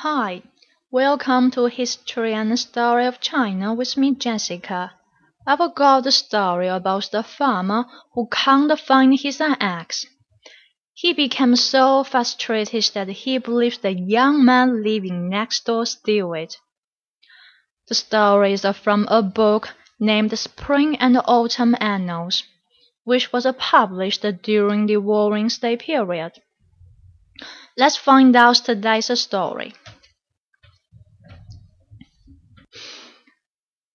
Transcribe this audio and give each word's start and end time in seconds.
Hi, 0.00 0.42
welcome 0.90 1.50
to 1.52 1.64
History 1.68 2.34
and 2.34 2.58
Story 2.58 3.06
of 3.06 3.18
China 3.18 3.72
with 3.72 3.96
me, 3.96 4.14
Jessica. 4.14 4.92
I've 5.46 5.74
got 5.74 6.06
a 6.06 6.12
story 6.12 6.68
about 6.68 7.10
the 7.10 7.22
farmer 7.22 7.86
who 8.12 8.28
can't 8.30 8.78
find 8.78 9.18
his 9.18 9.40
axe. 9.40 10.04
He 10.92 11.14
became 11.14 11.56
so 11.56 12.04
frustrated 12.04 12.84
that 12.92 13.08
he 13.08 13.38
believes 13.38 13.78
the 13.78 13.94
young 13.94 14.44
man 14.44 14.84
living 14.84 15.30
next 15.30 15.64
door 15.64 15.86
stole 15.86 16.34
it. 16.34 16.58
The 17.88 17.94
story 17.94 18.52
is 18.52 18.66
from 18.66 19.08
a 19.08 19.22
book 19.22 19.74
named 19.98 20.38
Spring 20.38 20.96
and 20.98 21.16
Autumn 21.24 21.74
Annals, 21.80 22.42
which 23.04 23.32
was 23.32 23.46
published 23.58 24.26
during 24.42 24.84
the 24.84 24.98
Warring 24.98 25.48
States 25.48 25.86
period. 25.86 26.32
Let's 27.78 27.96
find 27.96 28.36
out 28.36 28.56
today's 28.56 29.20
story. 29.20 29.74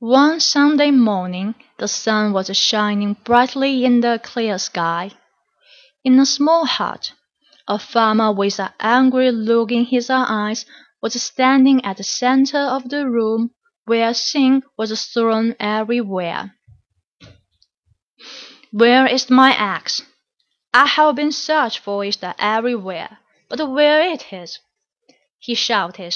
One 0.03 0.39
Sunday 0.39 0.89
morning, 0.89 1.53
the 1.77 1.87
sun 1.87 2.33
was 2.33 2.57
shining 2.57 3.17
brightly 3.23 3.85
in 3.85 4.01
the 4.01 4.19
clear 4.23 4.57
sky. 4.57 5.11
In 6.03 6.17
a 6.17 6.25
small 6.25 6.65
hut, 6.65 7.13
a 7.67 7.77
farmer 7.77 8.31
with 8.33 8.59
an 8.59 8.73
angry 8.79 9.29
look 9.29 9.71
in 9.71 9.85
his 9.85 10.09
eyes 10.09 10.65
was 11.03 11.21
standing 11.21 11.85
at 11.85 11.97
the 11.97 12.03
center 12.03 12.57
of 12.57 12.89
the 12.89 13.07
room 13.07 13.51
where 13.85 14.15
sin 14.15 14.63
was 14.75 15.05
thrown 15.05 15.55
everywhere. 15.59 16.55
Where 18.71 19.05
is 19.05 19.29
my 19.29 19.51
axe? 19.51 20.01
I 20.73 20.87
have 20.87 21.13
been 21.13 21.31
searching 21.31 21.83
for 21.83 22.03
it 22.03 22.17
everywhere. 22.39 23.19
But 23.49 23.69
where 23.69 24.01
it 24.01 24.33
is? 24.33 24.57
he 25.37 25.53
shouted. 25.53 26.15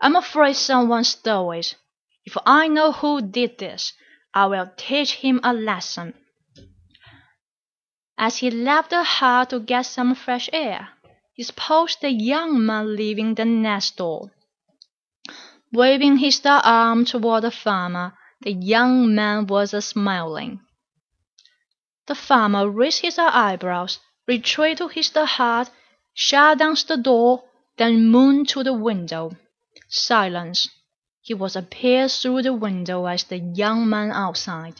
I'm 0.00 0.16
afraid 0.16 0.56
someone 0.56 1.04
stole 1.04 1.52
it. 1.52 1.76
If 2.24 2.36
I 2.46 2.68
know 2.68 2.92
who 2.92 3.20
did 3.20 3.58
this, 3.58 3.92
I 4.34 4.46
will 4.46 4.70
teach 4.76 5.14
him 5.14 5.40
a 5.42 5.52
lesson. 5.52 6.14
As 8.16 8.36
he 8.36 8.50
left 8.50 8.90
the 8.90 9.02
hut 9.02 9.50
to 9.50 9.60
get 9.60 9.86
some 9.86 10.14
fresh 10.14 10.48
air, 10.52 10.90
he 11.34 11.42
spotted 11.42 11.98
the 12.00 12.10
young 12.10 12.64
man 12.64 12.94
leaving 12.94 13.34
the 13.34 13.44
nest 13.44 13.96
door. 13.96 14.30
Waving 15.72 16.18
his 16.18 16.40
arm 16.44 17.04
toward 17.04 17.42
the 17.44 17.50
farmer, 17.50 18.16
the 18.42 18.52
young 18.52 19.14
man 19.14 19.46
was 19.46 19.70
smiling. 19.84 20.60
The 22.06 22.14
farmer 22.14 22.68
raised 22.68 23.00
his 23.00 23.18
eyebrows, 23.18 23.98
retreated 24.26 24.78
to 24.78 24.88
his 24.88 25.10
hut 25.14 25.70
shut 26.14 26.58
down 26.58 26.76
the 26.86 26.96
door, 26.96 27.44
then 27.78 28.08
moved 28.10 28.50
to 28.50 28.62
the 28.62 28.72
window. 28.72 29.32
Silence. 29.88 30.68
He 31.24 31.34
was 31.34 31.54
a 31.54 31.62
peer 31.62 32.08
through 32.08 32.42
the 32.42 32.52
window 32.52 33.06
as 33.06 33.22
the 33.22 33.38
young 33.38 33.88
man 33.88 34.10
outside, 34.10 34.74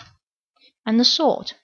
and 0.84 1.06
thought, 1.06 1.54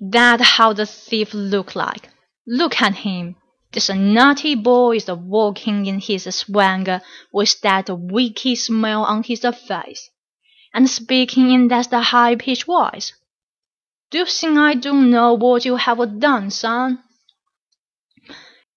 "That's 0.00 0.42
how 0.42 0.72
the 0.72 0.86
thief 0.86 1.34
looked 1.34 1.76
like. 1.76 2.08
Look 2.46 2.80
at 2.80 2.94
him. 2.94 3.36
This 3.70 3.90
naughty 3.90 4.54
boy 4.54 4.96
is 4.96 5.08
walking 5.08 5.84
in 5.84 6.00
his 6.00 6.24
swagger 6.34 7.02
with 7.32 7.60
that 7.60 7.90
wicked 7.90 8.56
smile 8.56 9.04
on 9.04 9.22
his 9.22 9.44
face, 9.68 10.10
and 10.72 10.88
speaking 10.88 11.50
in 11.50 11.68
that 11.68 11.92
high-pitched 11.92 12.64
voice. 12.64 13.12
Do 14.10 14.18
you 14.18 14.26
think 14.26 14.56
I 14.56 14.74
don't 14.74 15.10
know 15.10 15.34
what 15.34 15.64
you 15.66 15.76
have 15.76 16.18
done, 16.18 16.50
son? 16.50 17.04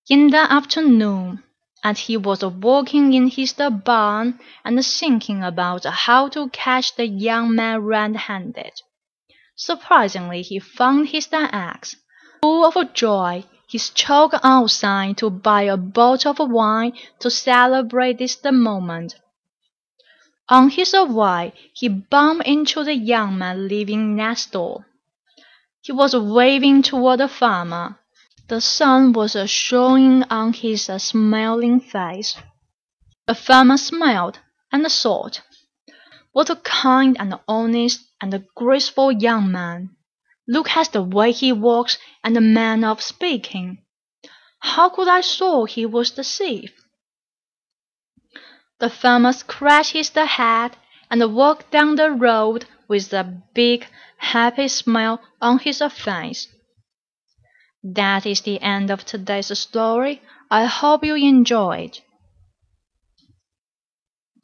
in 0.09 0.29
the 0.29 0.51
afternoon, 0.51 1.43
and 1.87 1.97
he 1.97 2.17
was 2.17 2.43
walking 2.43 3.13
in 3.13 3.29
his 3.29 3.53
barn 3.85 4.37
and 4.65 4.85
thinking 4.85 5.41
about 5.41 5.85
how 5.85 6.27
to 6.27 6.49
catch 6.49 6.93
the 6.97 7.07
young 7.07 7.55
man 7.55 7.79
red-handed. 7.79 8.73
Surprisingly, 9.55 10.41
he 10.41 10.59
found 10.59 11.07
his 11.07 11.29
axe. 11.31 11.95
Full 12.41 12.65
of 12.65 12.93
joy, 12.93 13.45
he 13.69 13.77
strolled 13.77 14.33
outside 14.43 15.15
to 15.15 15.29
buy 15.29 15.61
a 15.61 15.77
bottle 15.77 16.35
of 16.37 16.51
wine 16.51 16.91
to 17.21 17.29
celebrate 17.31 18.17
this 18.17 18.37
moment. 18.43 19.15
On 20.49 20.69
his 20.69 20.93
way, 20.93 21.53
he 21.71 21.87
bumped 21.87 22.45
into 22.45 22.83
the 22.83 22.95
young 22.95 23.37
man 23.37 23.69
living 23.69 24.13
next 24.13 24.51
door. 24.51 24.85
He 25.81 25.93
was 25.93 26.13
waving 26.13 26.81
toward 26.81 27.21
the 27.21 27.29
farmer. 27.29 27.97
The 28.49 28.61
sun 28.61 29.11
was 29.11 29.35
showing 29.49 30.23
on 30.29 30.53
his 30.53 30.83
smiling 30.99 31.81
face. 31.81 32.37
The 33.25 33.35
farmer 33.35 33.75
smiled 33.75 34.39
and 34.71 34.89
thought, 34.89 35.41
"What 36.31 36.49
a 36.49 36.55
kind 36.55 37.17
and 37.19 37.37
honest 37.45 38.05
and 38.21 38.45
graceful 38.55 39.11
young 39.11 39.51
man! 39.51 39.97
Look 40.47 40.77
at 40.77 40.93
the 40.93 41.03
way 41.03 41.33
he 41.33 41.51
walks 41.51 41.97
and 42.23 42.37
the 42.37 42.39
manner 42.41 42.87
of 42.87 43.01
speaking. 43.01 43.83
How 44.59 44.87
could 44.91 45.09
I 45.09 45.21
thought 45.21 45.71
he 45.71 45.85
was 45.85 46.11
the 46.11 46.23
thief?" 46.23 46.71
The 48.79 48.89
farmer 48.89 49.33
scratched 49.33 49.91
his 49.91 50.07
head 50.11 50.77
and 51.11 51.35
walked 51.35 51.69
down 51.71 51.95
the 51.95 52.11
road 52.11 52.65
with 52.87 53.11
a 53.11 53.25
big, 53.53 53.87
happy 54.15 54.69
smile 54.69 55.19
on 55.41 55.59
his 55.59 55.81
face. 55.91 56.47
That 57.93 58.25
is 58.25 58.41
the 58.41 58.61
end 58.61 58.91
of 58.91 59.05
today's 59.05 59.57
story. 59.57 60.21
I 60.51 60.65
hope 60.65 61.03
you 61.03 61.15
enjoyed. 61.15 61.99